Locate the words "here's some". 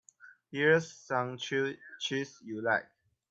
0.49-1.37